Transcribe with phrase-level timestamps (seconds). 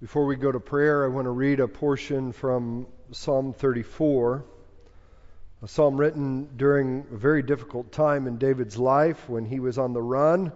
[0.00, 4.44] Before we go to prayer, I want to read a portion from Psalm 34,
[5.62, 9.92] a psalm written during a very difficult time in David's life when he was on
[9.92, 10.52] the run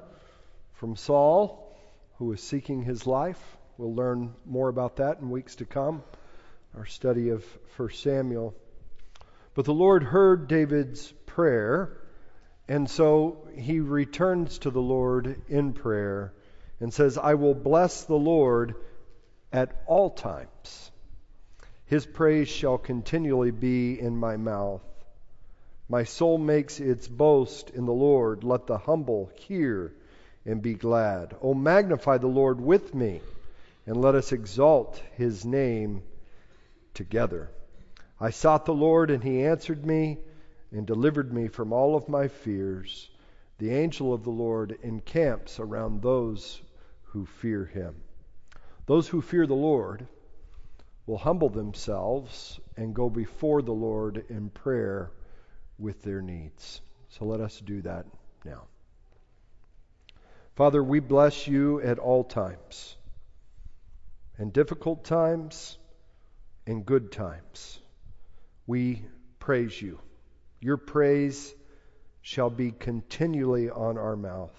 [0.73, 1.73] from Saul,
[2.17, 3.39] who was seeking his life.
[3.79, 6.03] We'll learn more about that in weeks to come,
[6.77, 7.45] our study of
[7.77, 8.57] 1 Samuel.
[9.55, 11.97] But the Lord heard David's prayer,
[12.67, 16.33] and so he returns to the Lord in prayer
[16.81, 18.75] and says, I will bless the Lord
[19.53, 20.91] at all times.
[21.87, 24.83] His praise shall continually be in my mouth.
[25.89, 28.45] My soul makes its boast in the Lord.
[28.45, 29.95] Let the humble hear
[30.45, 31.35] and be glad.
[31.43, 33.23] O magnify the Lord with me,
[33.87, 36.03] and let us exalt his name
[36.93, 37.51] together.
[38.21, 40.19] I sought the Lord, and he answered me
[40.73, 43.09] and delivered me from all of my fears.
[43.59, 46.61] The angel of the Lord encamps around those
[47.05, 47.95] who fear him.
[48.89, 50.07] Those who fear the Lord
[51.07, 55.11] will humble themselves and go before the Lord in prayer
[55.79, 56.81] with their needs.
[57.11, 58.07] So let us do that
[58.47, 58.63] now.
[60.57, 62.97] Father, we bless you at all times,
[64.39, 65.77] in difficult times,
[66.67, 67.81] in good times.
[68.67, 69.05] We
[69.39, 70.01] praise you.
[70.61, 71.55] Your praise
[72.23, 74.57] shall be continually on our mouth.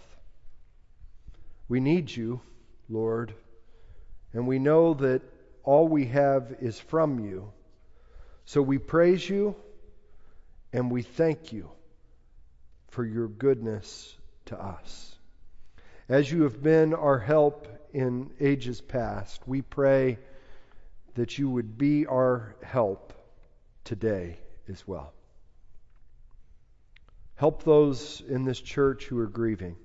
[1.67, 2.41] We need you,
[2.89, 3.33] Lord.
[4.33, 5.22] And we know that
[5.63, 7.52] all we have is from you.
[8.45, 9.55] So we praise you
[10.73, 11.69] and we thank you
[12.89, 15.16] for your goodness to us.
[16.07, 20.17] As you have been our help in ages past, we pray
[21.16, 23.13] that you would be our help
[23.83, 25.13] today as well.
[27.35, 29.75] Help those in this church who are grieving.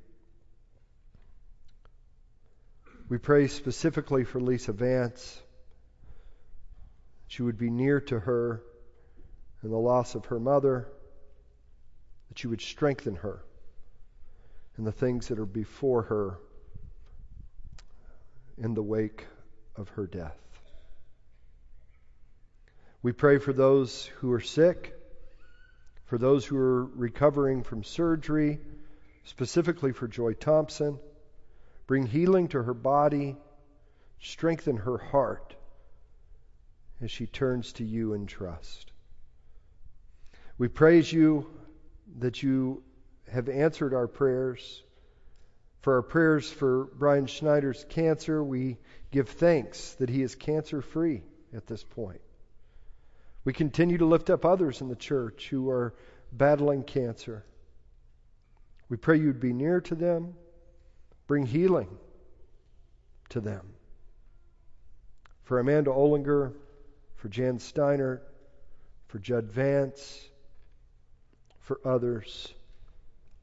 [3.09, 5.43] We pray specifically for Lisa Vance.
[7.27, 8.63] She would be near to her
[9.63, 10.89] in the loss of her mother,
[12.29, 13.45] that you would strengthen her
[14.79, 16.39] in the things that are before her
[18.57, 19.27] in the wake
[19.77, 20.39] of her death.
[23.03, 24.95] We pray for those who are sick,
[26.07, 28.61] for those who are recovering from surgery,
[29.25, 30.99] specifically for Joy Thompson.
[31.87, 33.37] Bring healing to her body.
[34.21, 35.55] Strengthen her heart
[37.03, 38.93] as she turns to you in trust.
[40.57, 41.51] We praise you
[42.19, 42.83] that you
[43.31, 44.83] have answered our prayers.
[45.81, 48.79] For our prayers for Brian Schneider's cancer, we
[49.11, 51.23] give thanks that he is cancer free
[51.55, 52.21] at this point.
[53.45, 55.95] We continue to lift up others in the church who are
[56.33, 57.45] battling cancer.
[58.89, 60.35] We pray you'd be near to them.
[61.27, 61.89] Bring healing
[63.31, 63.67] to them.
[65.45, 66.53] For Amanda Olinger,
[67.17, 68.23] for Jan Steiner,
[69.09, 70.29] for Judd Vance,
[71.61, 72.53] for others,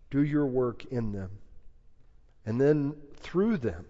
[0.09, 1.31] do your work in them.
[2.45, 3.85] And then through them,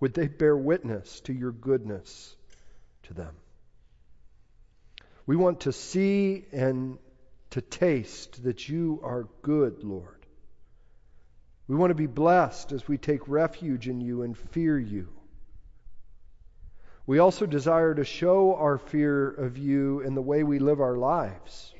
[0.00, 2.36] would they bear witness to your goodness
[3.04, 3.34] to them?
[5.26, 6.98] We want to see and
[7.50, 10.19] to taste that you are good, Lord.
[11.70, 15.06] We want to be blessed as we take refuge in you and fear you.
[17.06, 20.96] We also desire to show our fear of you in the way we live our
[20.96, 21.72] lives.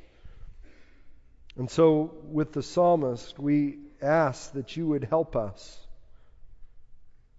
[1.56, 5.84] And so, with the psalmist, we ask that you would help us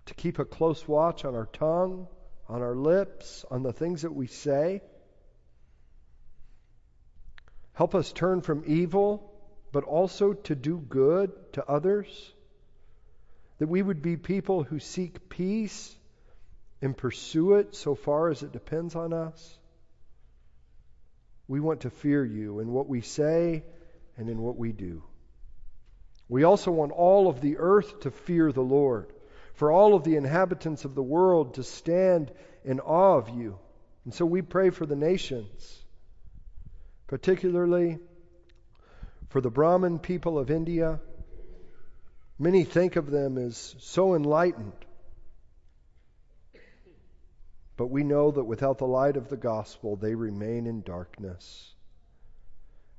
[0.07, 2.05] to keep a close watch on our tongue,
[2.49, 4.81] on our lips, on the things that we say.
[7.71, 9.41] Help us turn from evil,
[9.71, 12.33] but also to do good to others
[13.61, 15.95] that we would be people who seek peace
[16.81, 19.59] and pursue it so far as it depends on us.
[21.47, 23.63] We want to fear you in what we say
[24.17, 25.03] and in what we do.
[26.27, 29.13] We also want all of the earth to fear the Lord,
[29.53, 32.31] for all of the inhabitants of the world to stand
[32.65, 33.59] in awe of you.
[34.05, 35.85] And so we pray for the nations,
[37.05, 37.99] particularly
[39.29, 40.99] for the Brahmin people of India
[42.41, 44.73] Many think of them as so enlightened.
[47.77, 51.75] But we know that without the light of the gospel, they remain in darkness.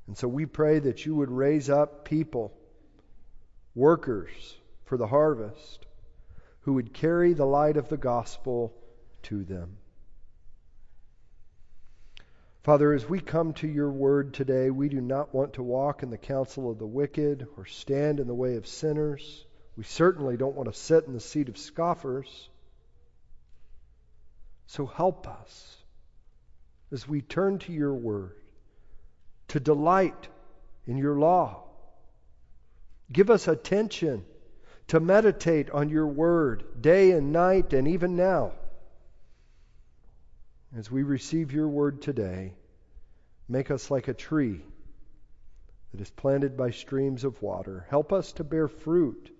[0.06, 2.56] And so we pray that you would raise up people,
[3.74, 4.30] workers
[4.84, 5.86] for the harvest,
[6.60, 8.72] who would carry the light of the gospel
[9.22, 9.76] to them.
[12.62, 16.10] Father, as we come to your word today, we do not want to walk in
[16.10, 19.44] the counsel of the wicked or stand in the way of sinners.
[19.76, 22.48] We certainly don't want to sit in the seat of scoffers.
[24.66, 25.76] So help us
[26.92, 28.36] as we turn to your word
[29.48, 30.28] to delight
[30.86, 31.64] in your law.
[33.10, 34.24] Give us attention
[34.86, 38.52] to meditate on your word day and night and even now.
[40.76, 42.54] As we receive your word today,
[43.46, 44.62] make us like a tree
[45.92, 47.86] that is planted by streams of water.
[47.90, 49.30] Help us to bear fruit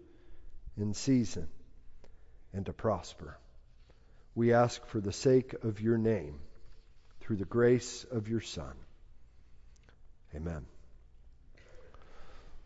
[0.77, 1.49] in season
[2.53, 3.39] and to prosper.
[4.35, 6.39] We ask for the sake of your name,
[7.21, 8.75] through the grace of your Son.
[10.35, 10.67] Amen.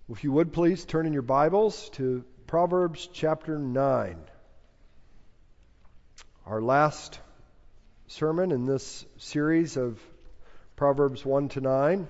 [0.09, 4.17] If you would please turn in your Bibles to Proverbs chapter 9.
[6.47, 7.21] Our last
[8.09, 10.01] sermon in this series of
[10.77, 12.07] Proverbs 1 to 9.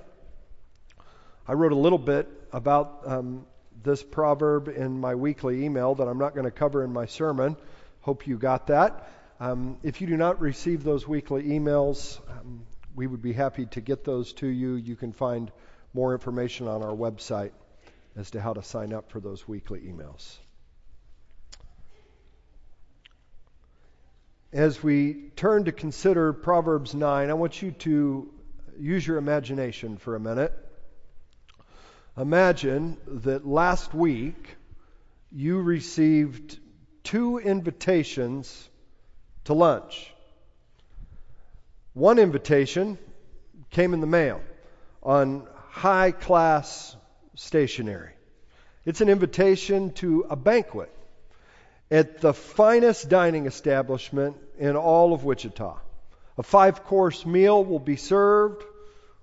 [1.48, 3.46] I wrote a little bit about um,
[3.82, 7.56] this proverb in my weekly email that I'm not going to cover in my sermon.
[8.00, 9.10] Hope you got that.
[9.40, 13.80] Um, if you do not receive those weekly emails, um, we would be happy to
[13.80, 14.74] get those to you.
[14.74, 15.50] You can find
[15.94, 17.52] more information on our website
[18.16, 20.38] as to how to sign up for those weekly emails.
[24.56, 28.32] As we turn to consider Proverbs 9, I want you to
[28.80, 30.50] use your imagination for a minute.
[32.16, 34.56] Imagine that last week
[35.30, 36.58] you received
[37.04, 38.70] two invitations
[39.44, 40.10] to lunch.
[41.92, 42.96] One invitation
[43.68, 44.40] came in the mail
[45.02, 46.96] on high class
[47.34, 48.12] stationery.
[48.86, 50.90] It's an invitation to a banquet
[51.90, 55.78] at the finest dining establishment in all of Wichita.
[56.38, 58.62] A five course meal will be served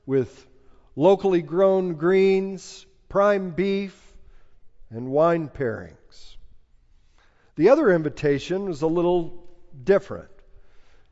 [0.06, 0.48] with
[0.95, 4.00] locally grown greens, prime beef,
[4.89, 6.38] and wine pairings.
[7.56, 9.45] The other invitation was a little
[9.83, 10.30] different.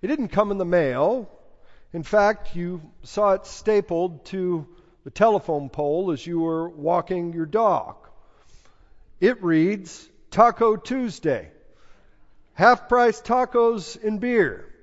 [0.02, 1.30] It didn't come in the mail.
[1.94, 4.68] In fact, you saw it stapled to
[5.04, 7.96] the telephone pole as you were walking your dog.
[9.20, 11.52] It reads Taco Tuesday,
[12.54, 14.74] half price tacos and beer.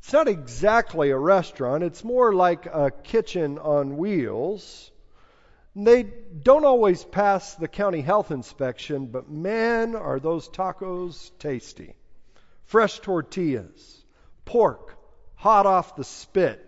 [0.00, 4.90] It's not exactly a restaurant, it's more like a kitchen on wheels.
[5.74, 11.94] They don't always pass the county health inspection, but man, are those tacos tasty.
[12.64, 14.04] Fresh tortillas,
[14.44, 14.98] pork,
[15.36, 16.62] hot off the spit,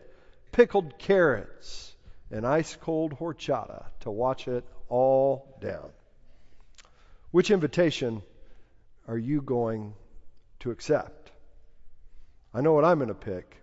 [0.50, 1.94] pickled carrots,
[2.30, 5.90] and ice cold horchata to watch it all down.
[7.30, 8.22] Which invitation
[9.06, 9.94] are you going
[10.60, 11.30] to accept?
[12.52, 13.56] I know what I'm going to pick.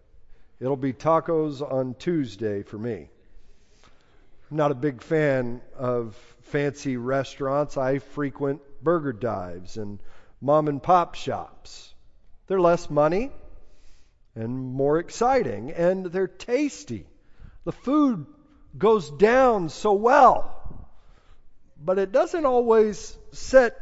[0.62, 3.10] It'll be tacos on Tuesday for me.
[4.50, 7.76] I'm not a big fan of fancy restaurants.
[7.76, 10.00] I frequent burger dives and
[10.40, 11.94] mom and pop shops.
[12.48, 13.32] They're less money
[14.34, 17.06] and more exciting, and they're tasty.
[17.66, 18.26] The food
[18.78, 20.77] goes down so well,
[21.84, 23.80] but it doesn't always set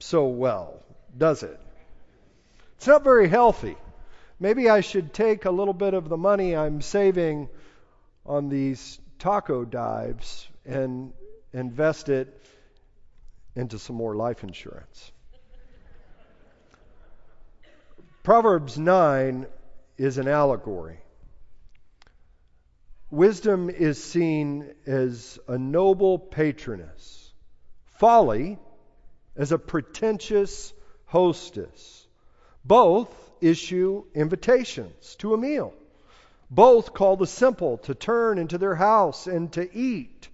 [0.00, 0.82] so well,
[1.16, 1.60] does it?
[2.76, 3.76] It's not very healthy
[4.40, 7.48] maybe I should take a little bit of the money I'm saving
[8.26, 11.12] on these taco dives and
[11.52, 12.40] invest it
[13.54, 15.12] into some more life insurance.
[18.22, 19.46] Proverbs 9
[19.96, 20.98] is an allegory.
[23.14, 27.32] Wisdom is seen as a noble patroness,
[27.84, 28.58] folly
[29.36, 30.72] as a pretentious
[31.04, 32.08] hostess.
[32.64, 35.72] Both issue invitations to a meal.
[36.50, 40.28] Both call the simple to turn into their house and to eat.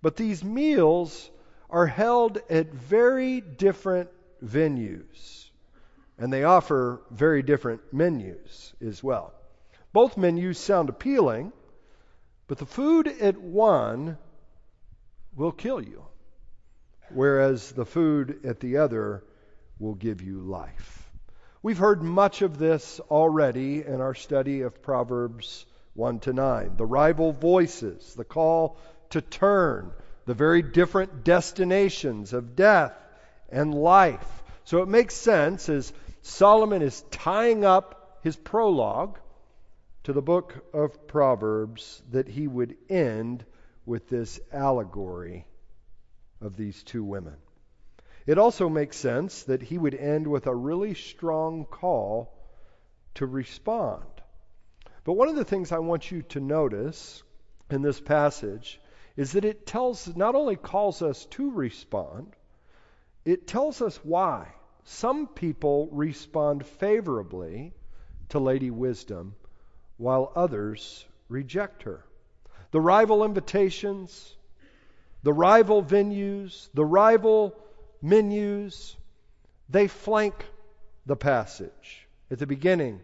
[0.00, 1.28] But these meals
[1.68, 4.08] are held at very different
[4.40, 5.50] venues.
[6.16, 9.34] And they offer very different menus as well.
[9.92, 11.52] Both menus sound appealing,
[12.50, 14.18] but the food at one
[15.36, 16.04] will kill you,
[17.10, 19.22] whereas the food at the other
[19.78, 21.12] will give you life.
[21.62, 25.64] We've heard much of this already in our study of Proverbs
[25.94, 26.72] 1 to 9.
[26.76, 28.78] The rival voices, the call
[29.10, 29.92] to turn,
[30.26, 32.94] the very different destinations of death
[33.48, 34.42] and life.
[34.64, 35.92] So it makes sense as
[36.22, 39.20] Solomon is tying up his prologue
[40.04, 43.44] to the book of Proverbs that he would end
[43.84, 45.46] with this allegory
[46.40, 47.36] of these two women.
[48.26, 52.32] It also makes sense that he would end with a really strong call
[53.14, 54.04] to respond.
[55.04, 57.22] But one of the things I want you to notice
[57.70, 58.80] in this passage
[59.16, 62.36] is that it tells not only calls us to respond,
[63.24, 64.48] it tells us why.
[64.84, 67.74] Some people respond favorably
[68.30, 69.34] to Lady Wisdom,
[70.00, 72.02] while others reject her.
[72.70, 74.34] The rival invitations,
[75.22, 77.54] the rival venues, the rival
[78.00, 78.96] menus,
[79.68, 80.46] they flank
[81.04, 83.00] the passage at the beginning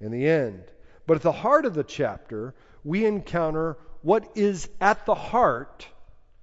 [0.00, 0.64] and the end.
[1.06, 2.54] But at the heart of the chapter,
[2.84, 5.86] we encounter what is at the heart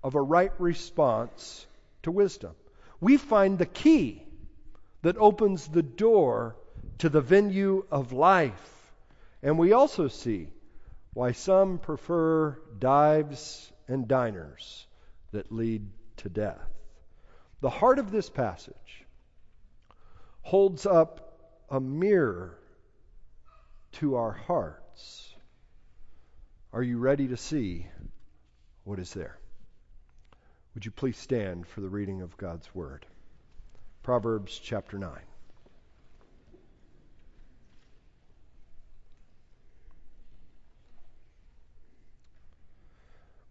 [0.03, 1.65] of a right response
[2.03, 2.51] to wisdom.
[2.99, 4.21] We find the key
[5.01, 6.55] that opens the door
[6.99, 8.80] to the venue of life.
[9.43, 10.49] And we also see
[11.13, 14.87] why some prefer dives and diners
[15.31, 16.61] that lead to death.
[17.61, 19.05] The heart of this passage
[20.41, 22.57] holds up a mirror
[23.93, 25.33] to our hearts.
[26.73, 27.87] Are you ready to see
[28.83, 29.37] what is there?
[30.73, 33.05] Would you please stand for the reading of God's Word?
[34.03, 35.11] Proverbs chapter 9.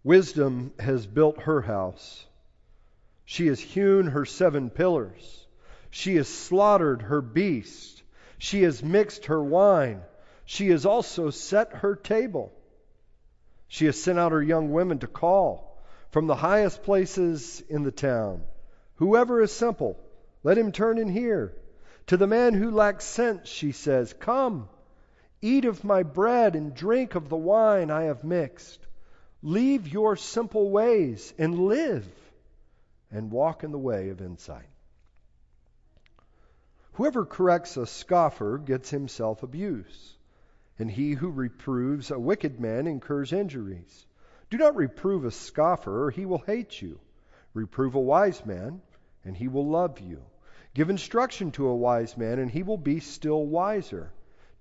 [0.03, 2.25] Wisdom has built her house.
[3.25, 5.47] She has hewn her seven pillars.
[5.91, 8.01] She has slaughtered her beast.
[8.37, 10.01] She has mixed her wine.
[10.45, 12.51] She has also set her table.
[13.67, 15.79] She has sent out her young women to call
[16.09, 18.43] from the highest places in the town.
[18.95, 19.97] Whoever is simple,
[20.43, 21.53] let him turn in here.
[22.07, 24.67] To the man who lacks sense, she says, Come,
[25.41, 28.79] eat of my bread and drink of the wine I have mixed.
[29.43, 32.07] Leave your simple ways and live,
[33.11, 34.69] and walk in the way of insight.
[36.93, 40.17] Whoever corrects a scoffer gets himself abuse,
[40.77, 44.05] and he who reproves a wicked man incurs injuries.
[44.51, 46.99] Do not reprove a scoffer, or he will hate you.
[47.53, 48.81] Reprove a wise man,
[49.25, 50.21] and he will love you.
[50.73, 54.11] Give instruction to a wise man, and he will be still wiser.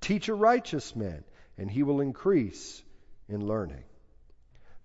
[0.00, 1.22] Teach a righteous man,
[1.58, 2.82] and he will increase
[3.28, 3.84] in learning.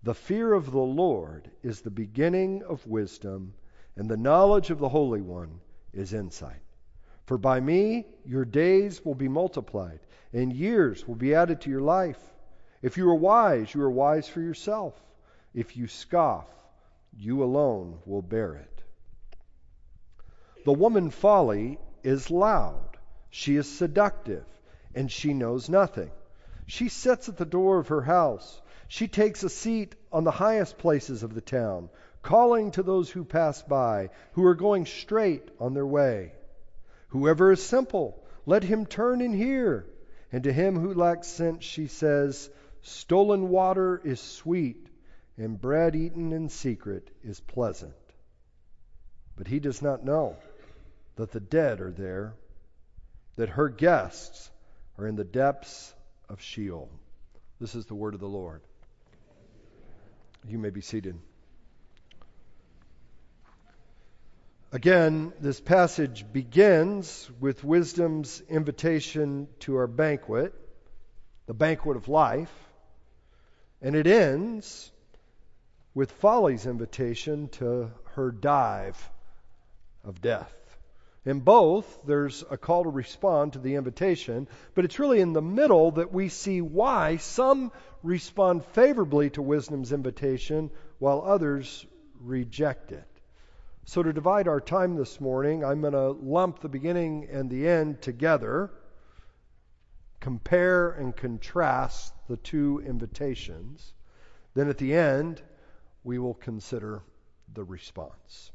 [0.05, 3.55] The fear of the Lord is the beginning of wisdom,
[3.95, 5.59] and the knowledge of the Holy One
[5.93, 6.61] is insight.
[7.25, 11.81] For by me your days will be multiplied, and years will be added to your
[11.81, 12.19] life.
[12.83, 14.93] If you are wise, you are wise for yourself.
[15.55, 16.49] If you scoff,
[17.17, 18.83] you alone will bear it.
[20.65, 22.99] The woman folly is loud.
[23.31, 24.45] She is seductive,
[24.93, 26.11] and she knows nothing.
[26.67, 28.61] She sits at the door of her house.
[28.87, 31.89] She takes a seat on the highest places of the town,
[32.21, 36.33] calling to those who pass by, who are going straight on their way.
[37.09, 39.87] Whoever is simple, let him turn and hear.
[40.31, 42.49] And to him who lacks sense, she says,
[42.81, 44.87] Stolen water is sweet,
[45.37, 47.93] and bread eaten in secret is pleasant.
[49.35, 50.37] But he does not know
[51.15, 52.33] that the dead are there,
[53.35, 54.49] that her guests
[54.97, 55.93] are in the depths
[56.29, 56.89] of Sheol.
[57.59, 58.61] This is the word of the Lord.
[60.47, 61.17] You may be seated.
[64.71, 70.53] Again, this passage begins with wisdom's invitation to our banquet,
[71.47, 72.51] the banquet of life.
[73.81, 74.91] And it ends
[75.93, 79.09] with Folly's invitation to her dive
[80.03, 80.53] of death.
[81.25, 85.41] In both, there's a call to respond to the invitation, but it's really in the
[85.41, 87.71] middle that we see why some
[88.03, 91.85] respond favorably to wisdom's invitation while others
[92.21, 93.07] reject it.
[93.85, 97.67] So, to divide our time this morning, I'm going to lump the beginning and the
[97.67, 98.71] end together
[100.19, 103.93] compare and contrast the two invitations.
[104.55, 105.41] Then at the end,
[106.03, 107.03] we will consider
[107.53, 108.51] the response.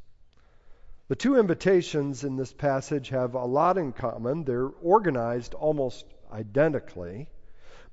[1.10, 4.44] The two invitations in this passage have a lot in common.
[4.44, 7.28] They're organized almost identically,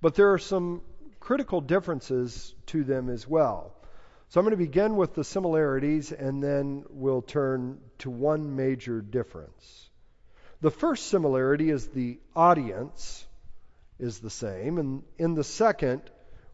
[0.01, 0.83] but there are some
[1.19, 3.74] critical differences to them as well.
[4.29, 9.01] So I'm going to begin with the similarities and then we'll turn to one major
[9.01, 9.89] difference.
[10.62, 13.25] The first similarity is the audience
[13.97, 14.77] is the same.
[14.77, 16.03] And in the second,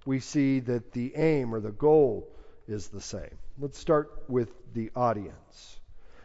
[0.06, 2.30] we see that the aim or the goal
[2.70, 3.38] is the same.
[3.60, 5.82] Let's start with the audience.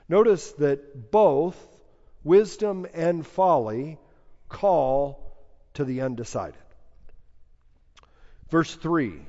[0.08, 1.56] Notice that both
[2.24, 3.98] wisdom and folly
[4.48, 5.36] call
[5.74, 6.60] to the undecided.
[8.50, 9.20] Verse 3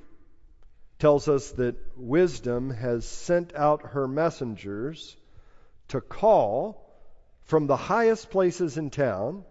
[0.98, 5.16] tells us that wisdom has sent out her messengers
[5.90, 6.86] to call
[7.44, 9.44] from the highest places in town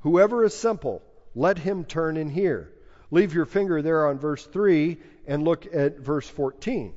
[0.00, 1.02] whoever is simple
[1.34, 2.72] let him turn and hear.
[3.10, 6.94] Leave your finger there on verse 3 and look at verse 14.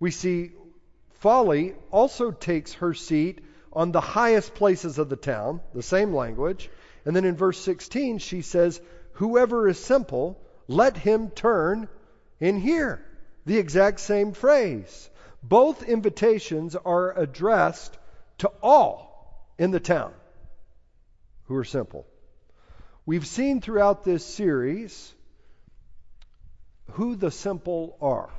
[0.00, 0.50] We see
[1.18, 3.40] Folly also takes her seat
[3.72, 6.70] on the highest places of the town, the same language,
[7.04, 8.80] And then in verse 16, she says,
[9.12, 11.88] Whoever is simple, let him turn
[12.40, 13.00] in here.
[13.46, 15.08] The exact same phrase.
[15.42, 17.96] Both invitations are addressed
[18.38, 20.12] to all in the town
[21.44, 22.06] who are simple.
[23.06, 25.14] We've seen throughout this series
[26.92, 28.30] who the simple are.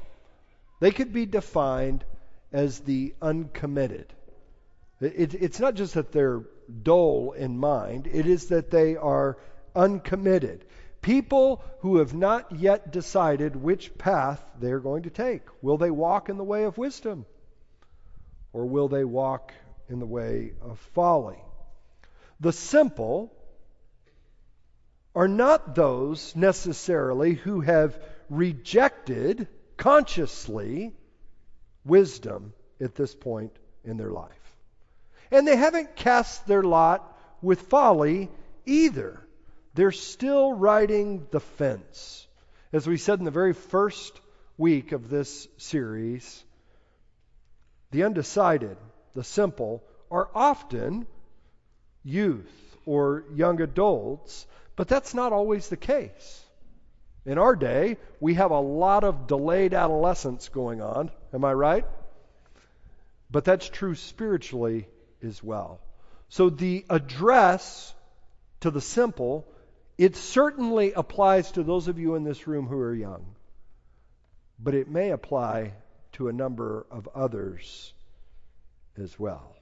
[0.81, 2.03] They could be defined
[2.51, 4.13] as the uncommitted.
[4.99, 6.43] It, it's not just that they're
[6.83, 9.37] dull in mind, it is that they are
[9.75, 10.65] uncommitted.
[11.01, 15.43] People who have not yet decided which path they're going to take.
[15.61, 17.25] Will they walk in the way of wisdom?
[18.53, 19.53] Or will they walk
[19.87, 21.37] in the way of folly?
[22.39, 23.31] The simple
[25.15, 27.99] are not those necessarily who have
[28.29, 30.95] rejected consciously
[31.87, 34.31] wisdom at this point in their life.
[35.31, 38.29] And they haven't cast their lot with folly
[38.65, 39.19] either.
[39.73, 42.27] They're still riding the fence.
[42.73, 44.19] As we said in the very first
[44.57, 46.43] week of this series,
[47.91, 48.77] the undecided,
[49.13, 51.07] the simple, are often
[52.03, 56.43] youth or young adults, but that's not always the case.
[57.25, 61.11] In our day, we have a lot of delayed adolescence going on.
[61.33, 61.85] Am I right?
[63.29, 64.87] But that's true spiritually
[65.23, 65.79] as well.
[66.29, 67.93] So the address
[68.61, 69.47] to the simple,
[69.97, 73.25] it certainly applies to those of you in this room who are young.
[74.59, 75.73] But it may apply
[76.13, 77.93] to a number of others
[78.97, 79.55] as well.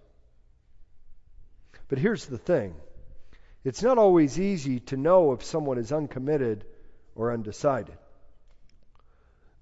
[1.88, 2.76] But here's the thing
[3.64, 6.66] it's not always easy to know if someone is uncommitted
[7.16, 7.98] or undecided.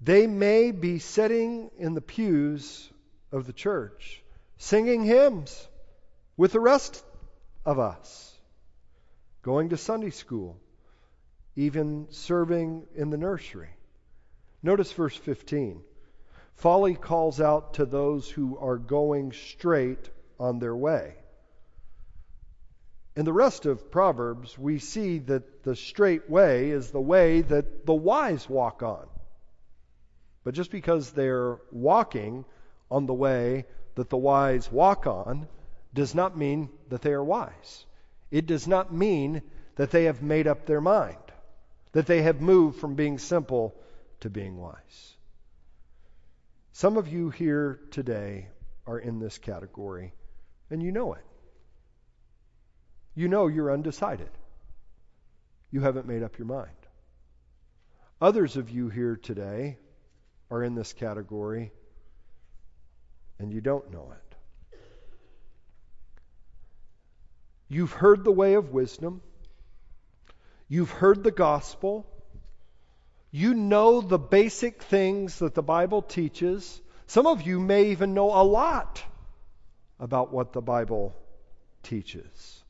[0.00, 2.90] They may be sitting in the pews
[3.32, 4.22] of the church,
[4.58, 5.68] singing hymns
[6.36, 7.04] with the rest
[7.64, 8.38] of us,
[9.42, 10.58] going to Sunday school,
[11.56, 13.70] even serving in the nursery.
[14.62, 15.82] Notice verse 15.
[16.54, 21.14] Folly calls out to those who are going straight on their way.
[23.16, 27.86] In the rest of Proverbs, we see that the straight way is the way that
[27.86, 29.06] the wise walk on.
[30.44, 32.44] But just because they're walking
[32.90, 35.48] on the way that the wise walk on
[35.92, 37.86] does not mean that they are wise.
[38.30, 39.42] It does not mean
[39.76, 41.16] that they have made up their mind,
[41.92, 43.74] that they have moved from being simple
[44.20, 45.16] to being wise.
[46.72, 48.48] Some of you here today
[48.86, 50.12] are in this category,
[50.70, 51.24] and you know it
[53.14, 54.30] you know you're undecided.
[55.70, 56.70] You haven't made up your mind.
[58.20, 59.78] Others of you here today
[60.54, 61.72] are in this category
[63.38, 64.36] and you don't know it.
[67.68, 69.20] You've heard the way of wisdom.
[70.68, 72.06] You've heard the gospel.
[73.32, 76.80] You know the basic things that the Bible teaches.
[77.06, 79.02] Some of you may even know a lot
[79.98, 81.16] about what the Bible
[81.82, 82.62] teaches.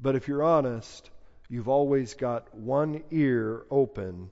[0.00, 1.10] But if you're honest,
[1.48, 4.30] you've always got one ear open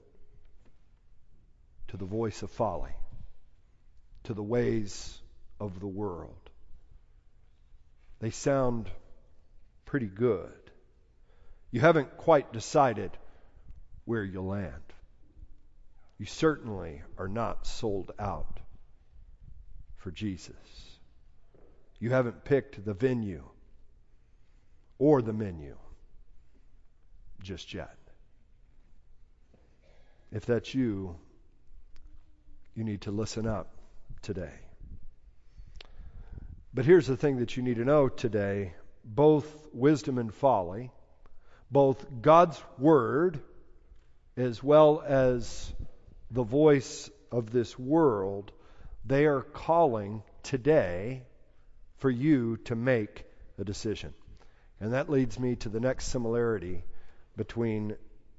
[1.89, 2.91] to the voice of folly,
[4.23, 5.19] to the ways
[5.59, 6.49] of the world.
[8.19, 8.89] They sound
[9.85, 10.51] pretty good.
[11.71, 13.11] You haven't quite decided
[14.05, 14.73] where you'll land.
[16.17, 18.59] You certainly are not sold out
[19.97, 20.55] for Jesus.
[21.99, 23.43] You haven't picked the venue
[24.97, 25.75] or the menu
[27.41, 27.95] just yet.
[30.31, 31.15] If that's you,
[32.79, 33.67] you need to listen up
[34.21, 34.53] today.
[36.73, 38.71] But here's the thing that you need to know today
[39.03, 40.89] both wisdom and folly,
[41.69, 43.41] both God's word
[44.37, 45.73] as well as
[46.31, 48.53] the voice of this world,
[49.05, 51.23] they are calling today
[51.97, 53.25] for you to make
[53.57, 54.13] a decision.
[54.79, 56.85] And that leads me to the next similarity
[57.35, 57.97] between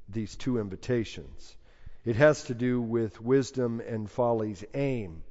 [0.08, 1.56] these two invitations.
[2.04, 5.22] It has to do with wisdom and folly's aim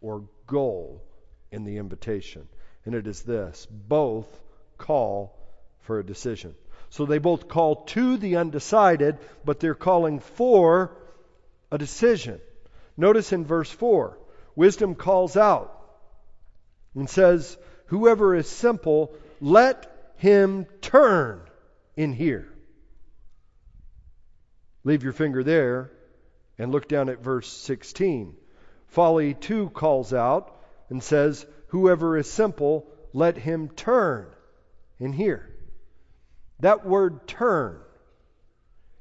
[0.00, 1.02] or goal
[1.50, 2.48] in the invitation.
[2.84, 4.26] And it is this both
[4.78, 5.38] call
[5.80, 6.54] for a decision.
[6.90, 10.96] So they both call to the undecided, but they're calling for
[11.70, 12.40] a decision.
[12.96, 14.18] Notice in verse 4,
[14.56, 15.78] wisdom calls out
[16.94, 21.40] and says, Whoever is simple, let him turn
[21.96, 22.51] in here.
[24.84, 25.90] Leave your finger there
[26.58, 28.34] and look down at verse 16.
[28.88, 34.26] Folly too calls out and says, Whoever is simple, let him turn
[34.98, 35.48] And here.
[36.60, 37.80] That word turn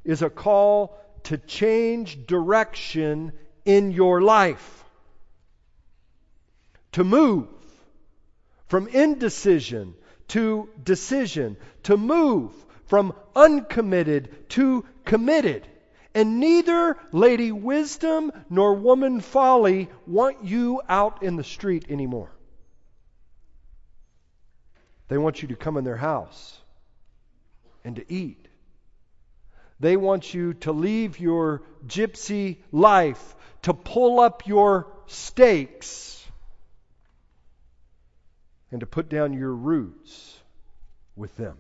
[0.04, 3.34] is a call to change direction
[3.66, 4.84] in your life.
[6.94, 7.48] To move
[8.68, 9.94] from indecision
[10.30, 11.58] to decision.
[11.84, 12.54] To move
[12.86, 15.68] from uncommitted to committed.
[16.16, 22.32] And neither Lady Wisdom nor Woman Folly want you out in the street anymore.
[25.10, 26.58] They want you to come in their house
[27.84, 28.48] and to eat.
[29.82, 36.26] They want you to leave your gypsy life, to pull up your stakes,
[38.72, 40.40] and to put down your roots
[41.18, 41.58] with them.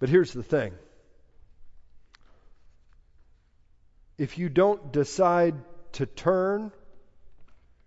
[0.00, 0.72] But here's the thing
[4.20, 5.54] if you don't decide
[5.92, 6.70] to turn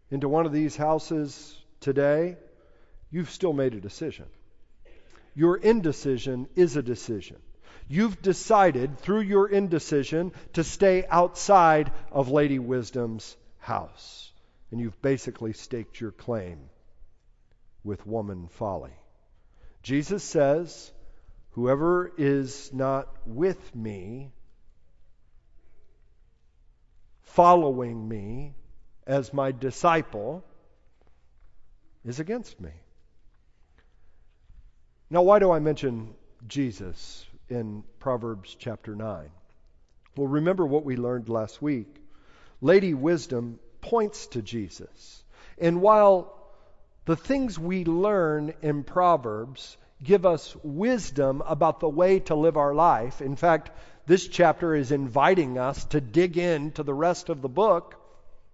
[0.09, 2.37] into one of these houses today,
[3.11, 4.25] you've still made a decision.
[5.35, 7.37] Your indecision is a decision.
[7.87, 14.31] You've decided through your indecision to stay outside of Lady Wisdom's house.
[14.71, 16.57] And you've basically staked your claim
[17.83, 18.97] with woman folly.
[19.83, 20.91] Jesus says,
[21.51, 24.31] Whoever is not with me
[27.33, 28.53] following me
[29.07, 30.43] as my disciple
[32.05, 32.69] is against me.
[35.09, 36.13] Now, why do I mention
[36.47, 39.29] Jesus in Proverbs chapter 9?
[40.15, 41.87] Well, remember what we learned last week.
[42.61, 45.23] Lady Wisdom points to Jesus.
[45.57, 46.35] And while
[47.05, 52.75] the things we learn in Proverbs give us wisdom about the way to live our
[52.75, 53.71] life, in fact,
[54.05, 57.95] this chapter is inviting us to dig into the rest of the book,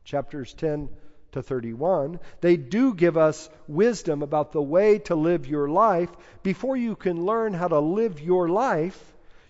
[0.04, 0.90] chapters 10
[1.32, 2.20] to 31.
[2.42, 6.10] They do give us wisdom about the way to live your life.
[6.44, 9.00] Before you can learn how to live your life,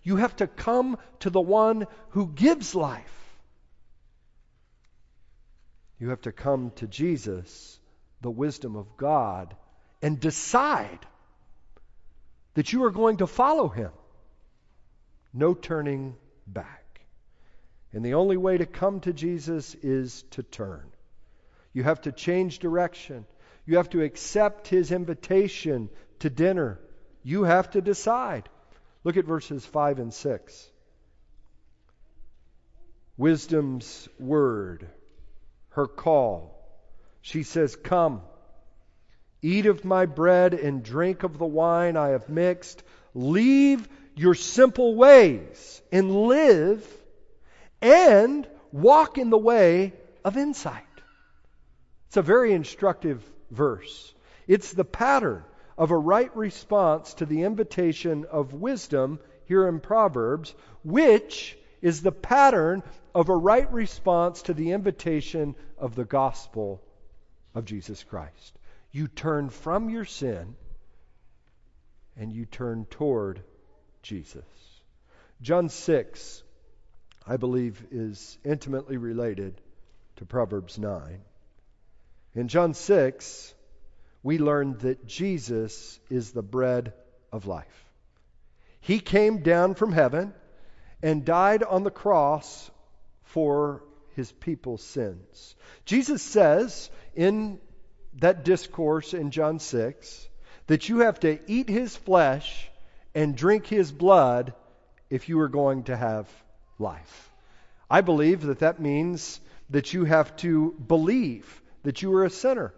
[0.03, 3.15] you have to come to the one who gives life.
[5.99, 7.77] You have to come to Jesus,
[8.21, 9.53] the wisdom of God,
[10.01, 10.99] and decide
[12.53, 13.91] that you are going to follow him.
[15.33, 16.15] No turning
[16.47, 17.01] back.
[17.91, 20.83] And the only way to come to Jesus is to turn.
[21.73, 23.25] You have to change direction.
[23.65, 25.89] You have to accept his invitation
[26.19, 26.79] to dinner.
[27.23, 28.49] You have to decide.
[29.03, 30.69] Look at verses 5 and 6.
[33.17, 34.87] Wisdom's word,
[35.69, 36.55] her call.
[37.21, 38.21] She says, Come,
[39.41, 42.81] eat of my bread and drink of the wine I have mixed.
[43.13, 43.87] Leave
[44.19, 46.85] your simple ways and live
[47.81, 49.93] and walk in the way
[50.25, 50.83] of insight.
[52.07, 54.13] It's a very instructive verse.
[54.45, 55.45] It's the pattern
[55.77, 60.53] of a right response to the invitation of wisdom here in Proverbs,
[60.83, 62.83] which is the pattern
[63.15, 66.83] of a right response to the invitation of the gospel
[67.55, 68.59] of Jesus Christ.
[68.91, 70.57] You turn from your sin
[72.17, 73.43] and you turn toward
[74.01, 74.43] Jesus.
[75.41, 76.43] John 6,
[77.25, 79.59] I believe, is intimately related
[80.17, 81.21] to Proverbs 9.
[82.35, 83.53] In John 6,
[84.21, 86.93] we learn that Jesus is the bread
[87.31, 87.85] of life.
[88.81, 90.33] He came down from heaven
[91.01, 92.69] and died on the cross
[93.23, 93.83] for
[94.15, 95.55] his people's sins.
[95.85, 97.59] Jesus says in
[98.15, 100.27] that discourse in John 6
[100.67, 102.69] that you have to eat his flesh
[103.15, 104.53] and drink his blood
[105.09, 106.27] if you are going to have
[106.77, 107.31] life.
[107.89, 112.73] I believe that that means that you have to believe that you are a sinner.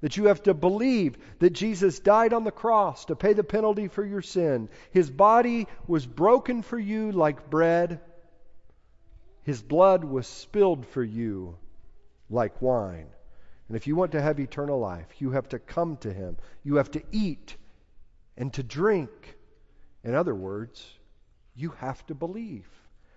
[0.00, 3.88] That you have to believe that Jesus died on the cross to pay the penalty
[3.88, 4.68] for your sin.
[4.90, 8.00] His body was broken for you like bread.
[9.44, 11.56] His blood was spilled for you
[12.28, 13.06] like wine.
[13.68, 16.36] And if you want to have eternal life, you have to come to Him.
[16.64, 17.56] You have to eat
[18.36, 19.36] and to drink
[20.04, 20.86] in other words,
[21.56, 22.68] you have to believe.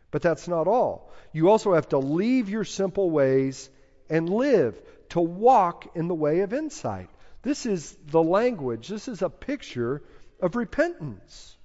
[0.10, 1.12] But that's not all.
[1.34, 3.70] You also have to leave your simple ways
[4.10, 7.10] and live, to walk in the way of insight.
[7.42, 10.02] This is the language, this is a picture
[10.42, 11.58] of repentance.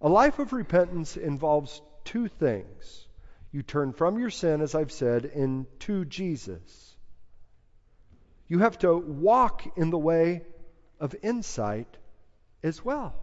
[0.00, 3.06] A life of repentance involves two things.
[3.52, 6.96] You turn from your sin, as I've said, into Jesus.
[8.48, 10.42] You have to walk in the way
[10.98, 11.96] of insight
[12.62, 13.14] as well.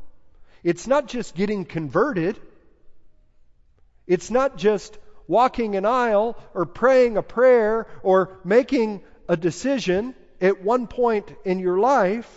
[0.67, 2.37] It's not just getting converted.
[4.05, 10.61] It's not just walking an aisle or praying a prayer or making a decision at
[10.61, 12.29] one point in your life.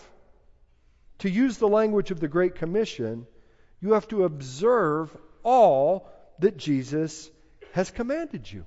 [1.18, 3.26] To use the language of the Great Commission,
[3.80, 5.10] You have to observe
[5.42, 7.28] all that Jesus
[7.72, 8.64] has commanded you.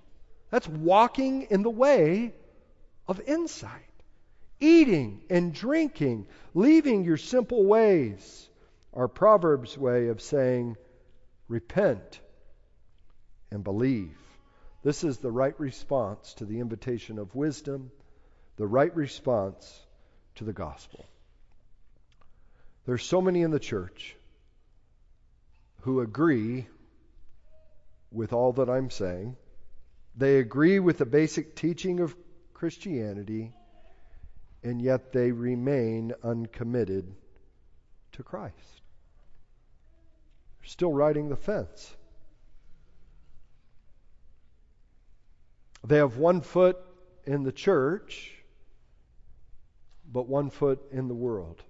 [0.50, 2.34] That's walking in the way
[3.08, 3.94] of insight.
[4.60, 8.50] Eating and drinking, leaving your simple ways.
[8.96, 10.78] Our Proverbs way of saying,
[11.48, 12.20] repent
[13.50, 14.16] and believe.
[14.84, 17.92] This is the right response to the invitation of wisdom,
[18.58, 19.82] the right response
[20.36, 21.06] to the gospel.
[22.86, 24.16] There's so many in the church
[25.82, 26.68] who agree
[28.12, 29.38] with all that I'm saying.
[30.16, 32.16] They agree with the basic teaching of
[32.54, 33.54] Christianity,
[34.64, 37.12] and yet they remain uncommitted
[38.12, 38.83] to Christ.
[40.64, 41.96] Still riding the fence.
[45.86, 46.78] They have one foot
[47.26, 48.32] in the church,
[50.10, 51.62] but one foot in the world.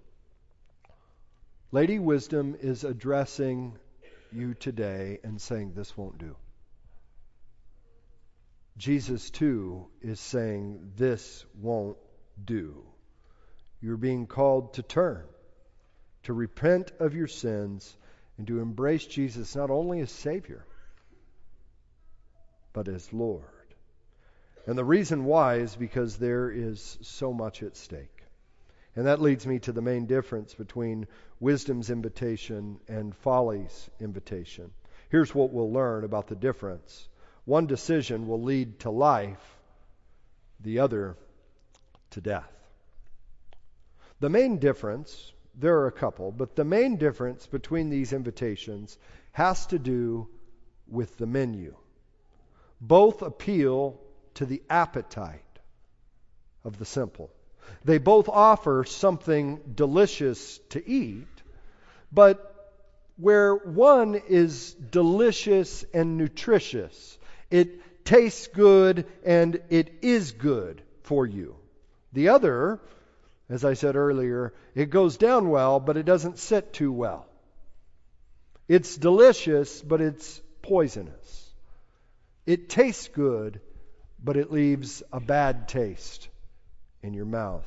[1.72, 3.76] Lady Wisdom is addressing
[4.32, 6.36] you today and saying, This won't do.
[8.76, 11.96] Jesus, too, is saying, This won't
[12.44, 12.84] do.
[13.80, 15.24] You're being called to turn,
[16.24, 17.96] to repent of your sins,
[18.38, 20.64] and to embrace Jesus not only as Savior,
[22.72, 23.44] but as Lord.
[24.66, 28.22] And the reason why is because there is so much at stake.
[28.96, 31.06] And that leads me to the main difference between
[31.40, 34.70] wisdom's invitation and folly's invitation.
[35.10, 37.08] Here's what we'll learn about the difference
[37.44, 39.56] one decision will lead to life,
[40.60, 41.16] the other
[42.10, 42.50] to death.
[44.20, 48.98] The main difference, there are a couple, but the main difference between these invitations
[49.32, 50.28] has to do
[50.88, 51.74] with the menu.
[52.80, 54.00] Both appeal
[54.34, 55.40] to the appetite
[56.64, 57.30] of the simple.
[57.84, 61.26] They both offer something delicious to eat,
[62.12, 62.50] but
[63.16, 67.18] where one is delicious and nutritious,
[67.50, 71.56] it tastes good and it is good for you.
[72.12, 72.80] The other,
[73.48, 77.26] as I said earlier, it goes down well, but it doesn't sit too well.
[78.68, 81.52] It's delicious, but it's poisonous.
[82.46, 83.60] It tastes good,
[84.22, 86.28] but it leaves a bad taste
[87.02, 87.66] in your mouth.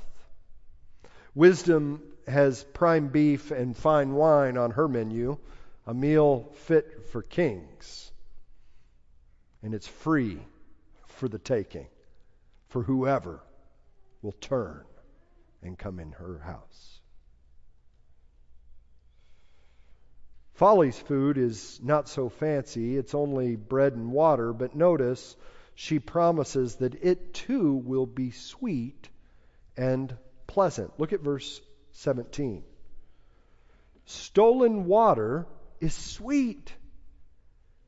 [1.35, 5.37] Wisdom has prime beef and fine wine on her menu,
[5.85, 8.11] a meal fit for kings.
[9.61, 10.39] And it's free
[11.05, 11.87] for the taking
[12.69, 13.39] for whoever
[14.21, 14.83] will turn
[15.61, 16.99] and come in her house.
[20.53, 22.97] Folly's food is not so fancy.
[22.97, 25.35] It's only bread and water, but notice
[25.75, 29.09] she promises that it too will be sweet
[29.77, 30.15] and
[30.47, 30.99] pleasant.
[30.99, 32.63] Look at verse 17.
[34.05, 35.45] Stolen water
[35.79, 36.73] is sweet.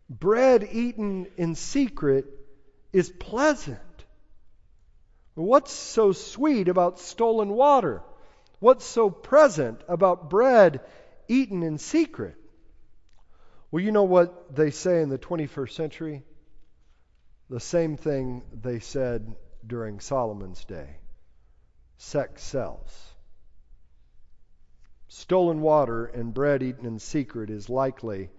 [0.08, 2.26] Bread eaten in secret
[2.94, 3.80] is pleasant.
[5.40, 8.04] What's so sweet about stolen water?
[8.60, 10.82] What's so present about bread
[11.30, 12.36] eaten in secret?
[13.72, 16.24] Well, you know what they say in the 21st century?
[17.50, 19.34] The same thing they said
[19.66, 20.98] during Solomon's day
[21.96, 23.14] sex sells.
[25.08, 28.30] Stolen water and bread eaten in secret is likely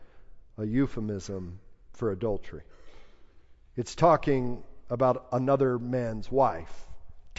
[0.59, 1.61] a euphemism
[1.93, 2.63] for adultery.
[3.75, 6.89] It's talking about another man's wife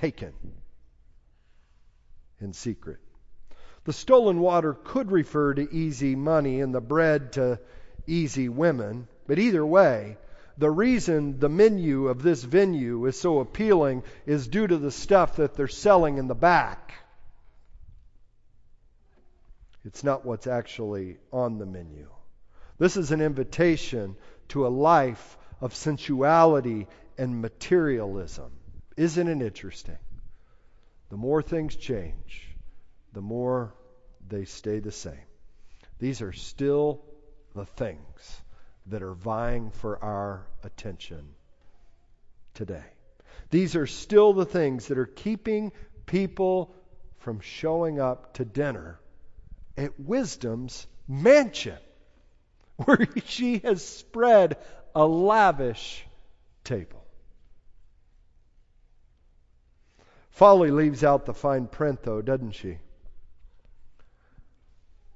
[0.02, 0.34] taken
[2.40, 2.98] in secret.
[3.84, 7.60] The stolen water could refer to easy money and the bread to
[8.08, 10.18] easy women, but either way,
[10.58, 15.36] the reason the menu of this venue is so appealing is due to the stuff
[15.36, 16.94] that they're selling in the back.
[19.86, 22.08] It's not what's actually on the menu.
[22.80, 24.16] This is an invitation
[24.50, 26.88] to a life of sensuality
[27.20, 28.52] and materialism.
[29.02, 29.98] Isn't it interesting?
[31.10, 32.56] The more things change,
[33.14, 33.74] the more
[34.30, 35.26] they stay the same.
[35.98, 37.02] These are still
[37.56, 38.42] the things
[38.86, 41.34] that are vying for our attention
[42.54, 42.86] today.
[43.50, 45.72] These are still the things that are keeping
[46.06, 46.72] people
[47.18, 49.00] from showing up to dinner
[49.78, 51.80] at Wisdom's mansion,
[52.76, 54.58] where she has spread
[54.94, 56.06] a lavish
[56.64, 57.01] table.
[60.32, 62.78] Folly leaves out the fine print, though, doesn't she?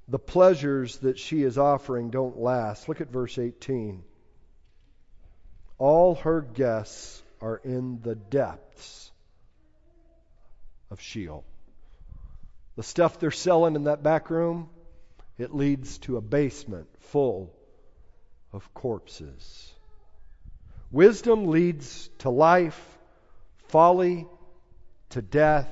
[0.08, 2.88] the pleasures that she is offering don't last.
[2.88, 4.02] Look at verse 18.
[5.78, 9.10] All her guests are in the depths
[10.90, 11.44] of Sheol.
[12.76, 14.68] The stuff they're selling in that back room,
[15.38, 17.52] it leads to a basement full
[18.52, 19.72] of corpses.
[20.92, 22.98] Wisdom leads to life,
[23.68, 24.26] folly
[25.10, 25.68] to death,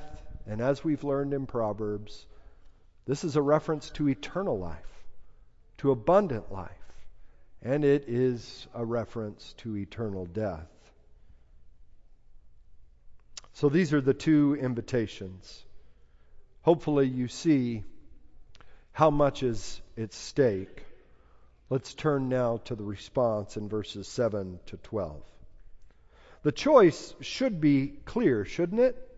[0.47, 2.25] and as we've learned in Proverbs,
[3.05, 5.05] this is a reference to eternal life,
[5.77, 6.71] to abundant life,
[7.61, 10.67] and it is a reference to eternal death.
[13.53, 15.63] So these are the two invitations.
[16.63, 17.83] Hopefully, you see
[18.91, 20.83] how much is at stake.
[21.69, 25.21] Let's turn now to the response in verses 7 to 12.
[26.43, 29.14] The choice should be clear, shouldn't it?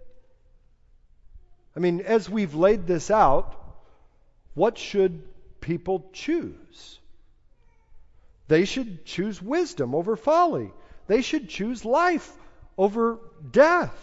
[1.78, 3.56] I mean, as we've laid this out,
[4.56, 5.22] what should
[5.62, 7.00] people choose?
[8.48, 10.72] They should choose wisdom over folly.
[11.06, 12.36] They should choose life
[12.80, 13.20] over
[13.52, 13.94] death.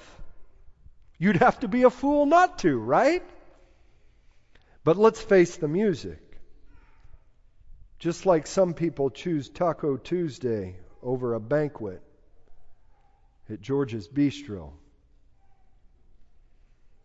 [1.19, 3.25] You'd have to be a fool not to, right?
[4.85, 6.21] But let's face the music.
[7.99, 12.03] Just like some people choose Taco Tuesday over a banquet
[13.51, 14.75] at George's Bistro.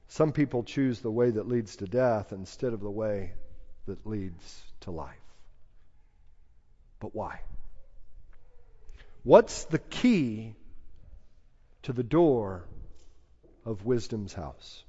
[0.09, 3.33] Some people choose the way that leads to death instead of the way
[3.85, 5.15] that leads to life.
[6.99, 7.41] But why?
[9.23, 10.55] What's the key
[11.83, 12.65] to the door
[13.65, 14.83] of wisdom's house?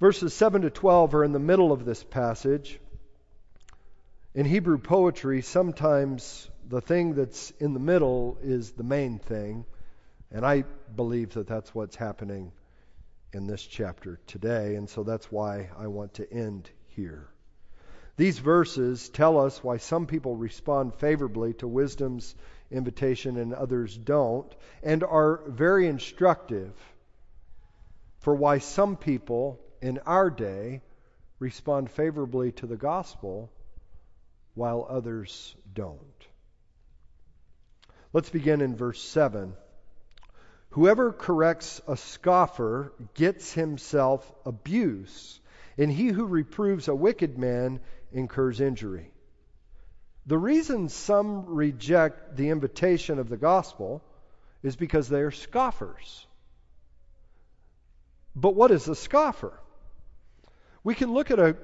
[0.00, 2.80] Verses 7 to 12 are in the middle of this passage.
[4.34, 9.66] In Hebrew poetry, sometimes the thing that's in the middle is the main thing,
[10.32, 10.64] and I
[10.96, 12.52] believe that that's what's happening
[13.32, 17.28] in this chapter today, and so that's why I want to end here.
[18.16, 22.34] These verses tell us why some people respond favorably to wisdom's
[22.70, 26.72] invitation and others don't, and are very instructive
[28.20, 30.82] for why some people in our day
[31.38, 33.50] respond favorably to the gospel
[34.54, 36.26] while others don't.
[38.12, 39.54] Let's begin in verse 7.
[40.70, 45.40] Whoever corrects a scoffer gets himself abuse,
[45.76, 47.80] and he who reproves a wicked man
[48.12, 49.12] incurs injury.
[50.26, 54.02] The reason some reject the invitation of the gospel
[54.62, 56.26] is because they are scoffers.
[58.36, 59.58] But what is a scoffer?
[60.84, 61.56] We can look at a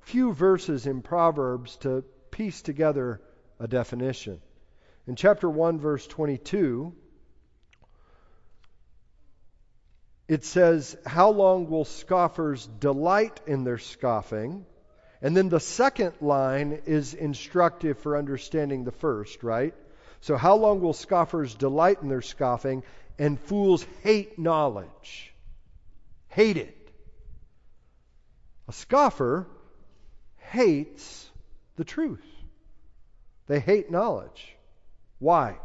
[0.00, 3.20] few verses in Proverbs to piece together
[3.60, 4.40] a definition.
[5.06, 6.94] In chapter 1, verse 22,
[10.28, 14.66] it says, How long will scoffers delight in their scoffing?
[15.20, 19.74] And then the second line is instructive for understanding the first, right?
[20.20, 22.84] So, how long will scoffers delight in their scoffing
[23.18, 25.32] and fools hate knowledge?
[26.28, 26.74] Hate it.
[28.68, 29.46] A scoffer
[30.36, 31.30] hates
[31.76, 32.24] the truth,
[33.46, 34.54] they hate knowledge.
[35.18, 35.58] Why?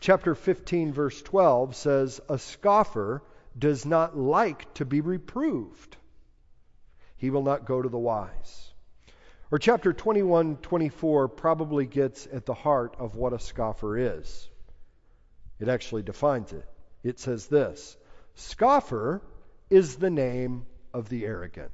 [0.00, 3.22] Chapter 15, verse 12 says, A scoffer
[3.58, 5.96] does not like to be reproved.
[7.16, 8.72] He will not go to the wise.
[9.50, 14.48] Or chapter 21, 24 probably gets at the heart of what a scoffer is.
[15.60, 16.66] It actually defines it.
[17.02, 17.96] It says this
[18.34, 19.22] Scoffer
[19.68, 21.70] is the name of the arrogant.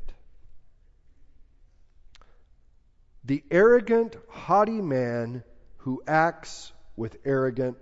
[3.24, 5.44] The arrogant, haughty man
[5.78, 7.76] who acts with arrogant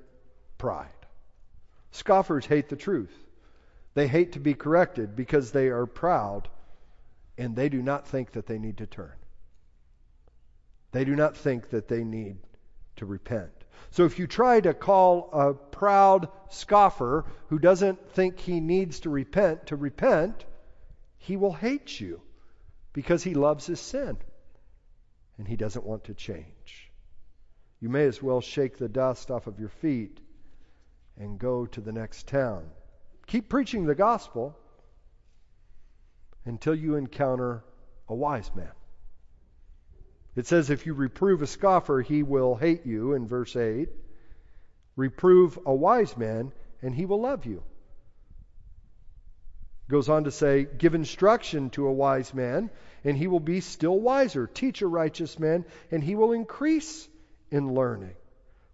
[0.58, 0.88] pride.
[1.92, 3.25] Scoffers hate the truth.
[3.96, 6.50] They hate to be corrected because they are proud
[7.38, 9.14] and they do not think that they need to turn.
[10.92, 12.36] They do not think that they need
[12.96, 13.64] to repent.
[13.92, 19.08] So if you try to call a proud scoffer who doesn't think he needs to
[19.08, 20.44] repent to repent,
[21.16, 22.20] he will hate you
[22.92, 24.18] because he loves his sin
[25.38, 26.90] and he doesn't want to change.
[27.80, 30.20] You may as well shake the dust off of your feet
[31.16, 32.68] and go to the next town.
[33.26, 34.56] Keep preaching the gospel
[36.44, 37.64] until you encounter
[38.08, 38.70] a wise man.
[40.36, 43.88] It says, if you reprove a scoffer, he will hate you, in verse 8.
[44.94, 46.52] Reprove a wise man,
[46.82, 47.62] and he will love you.
[49.88, 52.70] Goes on to say, give instruction to a wise man,
[53.02, 54.46] and he will be still wiser.
[54.46, 57.08] Teach a righteous man, and he will increase
[57.50, 58.14] in learning.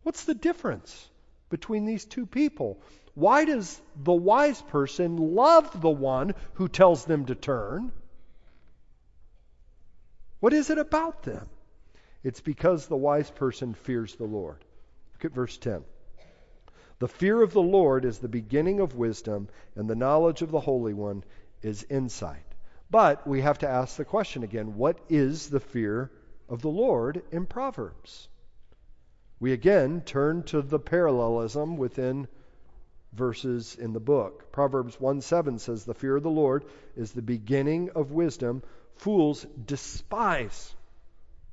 [0.02, 1.08] What's the difference
[1.48, 2.82] between these two people?
[3.14, 7.92] Why does the wise person love the one who tells them to turn?
[10.40, 11.48] What is it about them?
[12.22, 14.64] It's because the wise person fears the Lord.
[15.14, 15.84] Look at verse 10.
[17.00, 20.60] The fear of the Lord is the beginning of wisdom, and the knowledge of the
[20.60, 21.24] Holy One
[21.60, 22.46] is insight.
[22.90, 26.10] But we have to ask the question again what is the fear
[26.48, 28.28] of the Lord in Proverbs?
[29.40, 32.28] We again turn to the parallelism within
[33.12, 34.52] verses in the book.
[34.52, 36.64] Proverbs 1 7 says, The fear of the Lord
[36.96, 38.62] is the beginning of wisdom.
[38.96, 40.74] Fools despise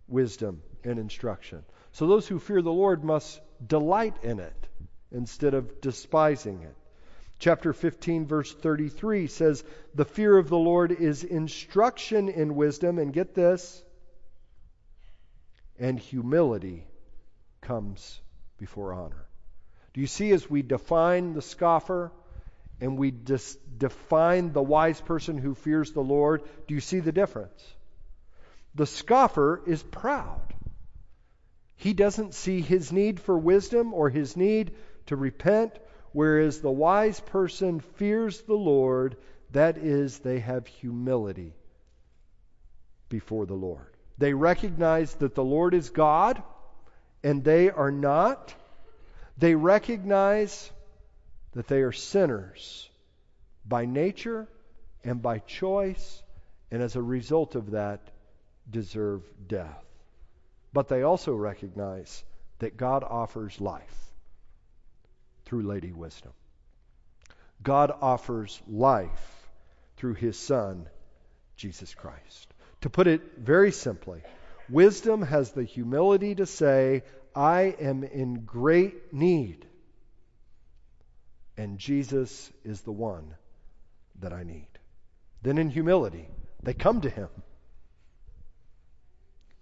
[0.07, 1.63] wisdom and instruction.
[1.91, 4.67] So those who fear the Lord must delight in it
[5.11, 6.75] instead of despising it.
[7.39, 9.63] Chapter 15, verse 33 says,
[9.95, 13.81] The fear of the Lord is instruction in wisdom, and get this,
[15.79, 16.85] and humility
[17.61, 18.19] comes
[18.57, 19.28] before honor.
[19.99, 22.11] You see as we define the scoffer
[22.81, 27.11] and we dis- define the wise person who fears the Lord, do you see the
[27.11, 27.61] difference?
[28.75, 30.53] The scoffer is proud.
[31.75, 34.75] He doesn't see his need for wisdom or his need
[35.07, 35.73] to repent
[36.11, 39.17] Whereas the wise person fears the Lord,
[39.51, 41.53] that is, they have humility
[43.09, 43.95] before the Lord.
[44.17, 46.41] They recognize that the Lord is God
[47.23, 48.53] and they are not.
[49.39, 50.69] They recognize
[51.53, 52.89] that they are sinners
[53.65, 54.47] by nature
[55.03, 56.21] and by choice,
[56.71, 58.01] and as a result of that,
[58.69, 59.85] deserve death.
[60.73, 62.23] But they also recognize
[62.59, 64.11] that God offers life
[65.45, 66.33] through Lady Wisdom.
[67.63, 69.47] God offers life
[69.95, 70.87] through his Son,
[71.55, 72.53] Jesus Christ.
[72.81, 74.21] To put it very simply,
[74.69, 77.03] wisdom has the humility to say,
[77.35, 79.65] I am in great need,
[81.57, 83.35] and Jesus is the one
[84.19, 84.67] that I need.
[85.41, 86.27] Then, in humility,
[86.63, 87.29] they come to him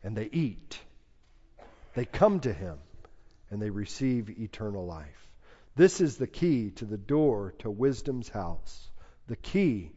[0.04, 0.80] and they eat.
[1.94, 2.78] They come to him
[3.50, 5.28] and they receive eternal life.
[5.76, 8.90] This is the key to the door to wisdom's house,
[9.28, 9.92] the key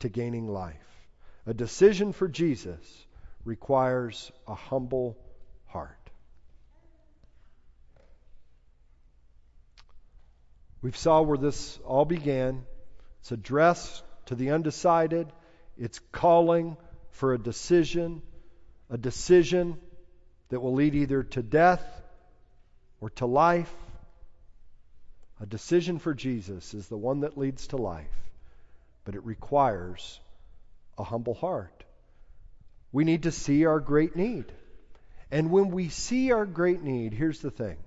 [0.00, 0.74] to gaining life.
[1.46, 3.06] A decision for Jesus
[3.44, 5.16] requires a humble
[5.66, 6.10] heart.
[10.84, 12.66] We saw where this all began.
[13.20, 15.32] It's addressed to the undecided.
[15.78, 16.76] It's calling
[17.12, 18.20] for a decision,
[18.90, 19.78] a decision
[20.50, 21.82] that will lead either to death
[23.00, 23.74] or to life.
[25.40, 28.14] A decision for Jesus is the one that leads to life,
[29.06, 30.20] but it requires
[30.98, 31.82] a humble heart.
[32.92, 34.52] We need to see our great need.
[35.30, 37.78] And when we see our great need, here's the thing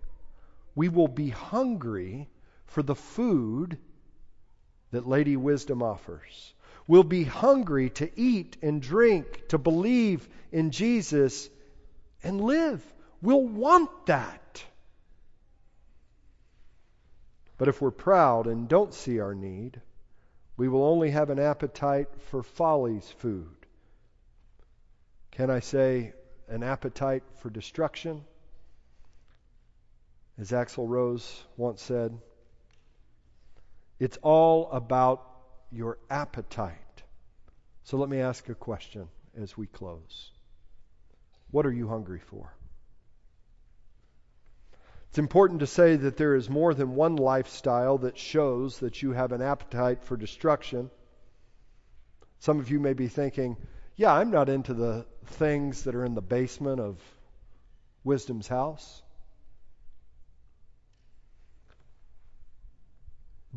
[0.73, 2.27] we will be hungry
[2.67, 3.77] for the food
[4.91, 6.53] that Lady Wisdom offers.
[6.87, 11.49] We'll be hungry to eat and drink, to believe in Jesus
[12.23, 12.81] and live.
[13.21, 14.63] We'll want that.
[17.57, 19.81] But if we're proud and don't see our need,
[20.55, 23.49] we will only have an appetite for folly's food.
[25.31, 26.13] Can I say
[26.47, 28.23] an appetite for destruction?
[30.39, 32.17] As Axl Rose once said,
[33.99, 35.25] it's all about
[35.71, 37.03] your appetite.
[37.83, 39.07] So let me ask a question
[39.41, 40.31] as we close.
[41.51, 42.53] What are you hungry for?
[45.09, 49.13] It's important to say that there is more than one lifestyle that shows that you
[49.13, 50.91] have an appetite for destruction.
[52.39, 53.57] Some of you may be thinking,
[53.95, 57.01] yeah, I'm not into the things that are in the basement of
[58.03, 59.01] wisdom's house.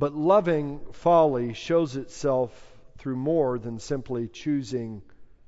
[0.00, 2.50] But loving folly shows itself
[2.96, 5.02] through more than simply choosing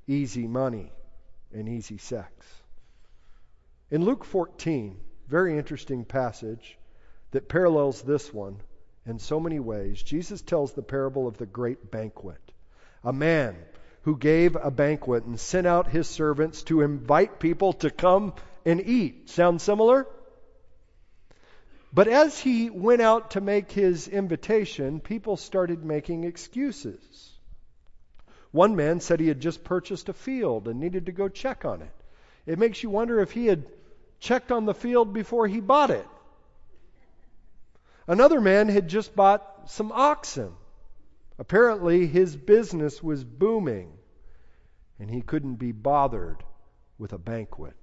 [0.05, 0.91] easy money
[1.51, 2.31] and easy sex.
[3.89, 6.77] In Luke 14, very interesting passage
[7.31, 8.57] that parallels this one
[9.07, 10.03] in so many ways.
[10.03, 12.51] Jesus tells the parable of the great banquet.
[13.03, 13.55] A man
[14.03, 18.35] who gave a banquet and sent out his servants to invite people to come
[18.67, 19.31] and eat.
[19.31, 20.05] Sound similar?
[21.93, 27.37] But as he went out to make his invitation, people started making excuses.
[28.51, 31.83] One man said he had just purchased a field and needed to go check on
[31.83, 31.91] it.
[32.47, 33.65] It makes you wonder if he had
[34.19, 36.07] checked on the field before he bought it.
[38.07, 40.53] Another man had just bought some oxen.
[41.37, 43.93] Apparently, his business was booming,
[44.99, 46.43] and he couldn't be bothered
[46.97, 47.75] with a banquet.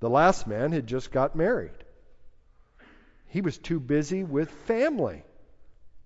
[0.00, 1.84] The last man had just got married.
[3.32, 5.24] He was too busy with family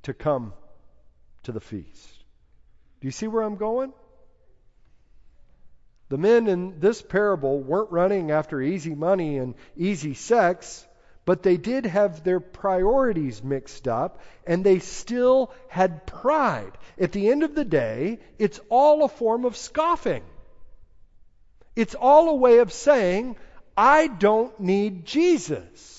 [0.05, 0.53] to come
[1.43, 2.09] to the feast.
[3.01, 3.93] Do you see where I'm going?
[6.09, 10.87] The men in this parable weren't running after easy money and easy sex,
[11.24, 16.79] but they did have their priorities mixed up, and they still had pride.
[16.97, 20.22] At the end of the day, it's all a form of scoffing.
[21.74, 23.35] It's all a way of saying,
[23.77, 25.96] I don't need Jesus.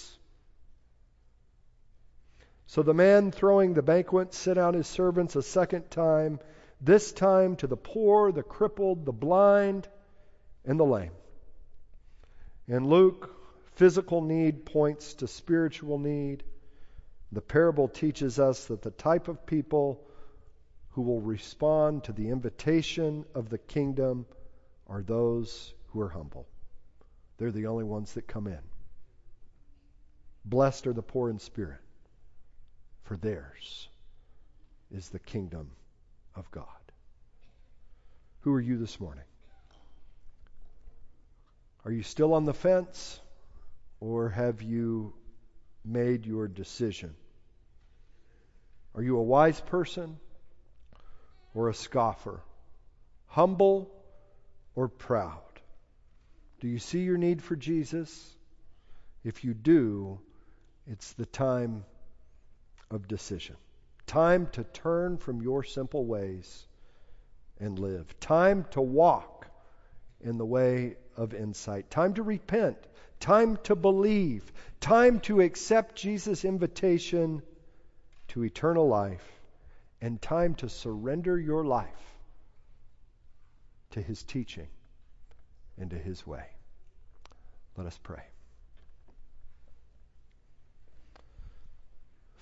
[2.68, 6.40] So the man throwing the banquet sent out his servants a second time,
[6.82, 9.88] this time to the poor, the crippled, the blind,
[10.66, 11.14] and the lame.
[12.68, 13.34] In Luke,
[13.76, 16.44] physical need points to spiritual need.
[17.32, 20.04] The parable teaches us that the type of people
[20.90, 24.26] who will respond to the invitation of the kingdom
[24.88, 26.48] are those who are humble.
[27.38, 28.60] They're the only ones that come in.
[30.44, 31.80] Blessed are the poor in spirit,
[33.08, 33.88] for theirs
[34.92, 35.72] is the kingdom
[36.36, 36.66] of God.
[38.42, 39.24] Who are you this morning?
[41.86, 43.20] Are you still on the fence?
[44.02, 45.14] Or have you
[45.86, 47.16] made your decision?
[48.94, 50.18] Are you a wise person
[51.54, 52.42] or a scoffer?
[53.28, 53.90] Humble
[54.76, 55.42] or proud?
[56.60, 58.36] Do you see your need for Jesus?
[59.24, 60.20] If you do,
[60.88, 61.86] it's the time
[62.92, 63.56] of decision.
[64.06, 66.66] Time to turn from your simple ways
[67.60, 68.20] and live.
[68.20, 69.48] Time to walk
[70.22, 71.90] in the way of insight.
[71.90, 72.78] Time to repent.
[73.20, 74.52] Time to believe.
[74.80, 77.42] Time to accept Jesus' invitation
[78.30, 79.28] to eternal life.
[80.02, 81.88] And time to surrender your life
[83.92, 84.68] to his teaching
[85.80, 86.46] and to his way.
[87.76, 88.24] Let us pray.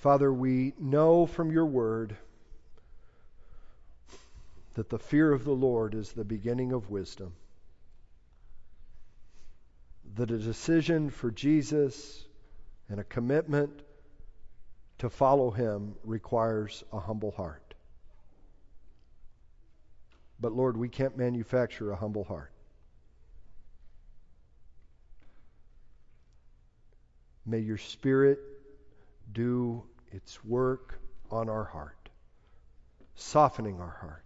[0.06, 2.16] Father, we know from your word
[4.76, 7.34] that the fear of the Lord is the beginning of wisdom
[10.14, 12.24] that a decision for Jesus
[12.88, 13.72] and a commitment
[14.99, 17.74] to follow him requires a humble heart.
[20.39, 22.51] But Lord, we can't manufacture a humble heart.
[27.43, 28.38] May your Spirit
[29.34, 29.82] do
[30.16, 30.99] its work
[31.30, 32.09] on our heart,
[33.16, 34.24] softening our heart,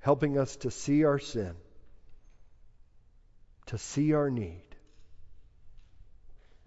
[0.00, 1.54] helping us to see our sin
[3.70, 4.64] to see our need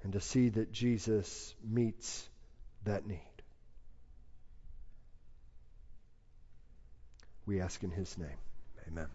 [0.03, 2.29] and to see that Jesus meets
[2.85, 3.19] that need.
[7.45, 8.37] We ask in his name.
[8.87, 9.07] Amen.